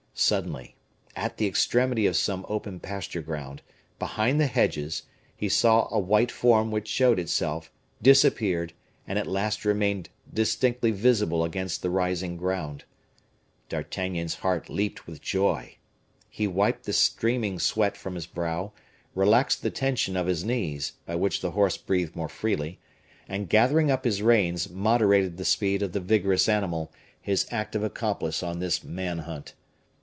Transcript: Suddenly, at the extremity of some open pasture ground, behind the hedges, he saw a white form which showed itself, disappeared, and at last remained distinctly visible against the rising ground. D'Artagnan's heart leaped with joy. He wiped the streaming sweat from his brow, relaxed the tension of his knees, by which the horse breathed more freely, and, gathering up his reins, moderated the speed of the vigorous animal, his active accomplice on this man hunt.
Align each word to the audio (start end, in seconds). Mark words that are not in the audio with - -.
Suddenly, 0.13 0.75
at 1.15 1.37
the 1.37 1.47
extremity 1.47 2.05
of 2.05 2.15
some 2.15 2.45
open 2.47 2.79
pasture 2.79 3.23
ground, 3.23 3.63
behind 3.97 4.39
the 4.39 4.45
hedges, 4.45 5.03
he 5.35 5.49
saw 5.49 5.87
a 5.89 5.97
white 5.99 6.29
form 6.31 6.69
which 6.69 6.87
showed 6.87 7.17
itself, 7.17 7.71
disappeared, 8.03 8.73
and 9.07 9.17
at 9.17 9.25
last 9.25 9.65
remained 9.65 10.09
distinctly 10.31 10.91
visible 10.91 11.43
against 11.43 11.81
the 11.81 11.89
rising 11.89 12.37
ground. 12.37 12.83
D'Artagnan's 13.67 14.35
heart 14.35 14.69
leaped 14.69 15.07
with 15.07 15.21
joy. 15.23 15.77
He 16.29 16.45
wiped 16.45 16.83
the 16.83 16.93
streaming 16.93 17.57
sweat 17.57 17.97
from 17.97 18.13
his 18.13 18.27
brow, 18.27 18.73
relaxed 19.15 19.63
the 19.63 19.71
tension 19.71 20.15
of 20.15 20.27
his 20.27 20.43
knees, 20.43 20.91
by 21.07 21.15
which 21.15 21.41
the 21.41 21.51
horse 21.51 21.77
breathed 21.77 22.15
more 22.15 22.29
freely, 22.29 22.79
and, 23.27 23.49
gathering 23.49 23.89
up 23.89 24.05
his 24.05 24.21
reins, 24.21 24.69
moderated 24.69 25.37
the 25.37 25.45
speed 25.45 25.81
of 25.81 25.93
the 25.93 25.99
vigorous 26.01 26.47
animal, 26.47 26.91
his 27.19 27.47
active 27.49 27.81
accomplice 27.81 28.43
on 28.43 28.59
this 28.59 28.83
man 28.83 29.19
hunt. 29.19 29.55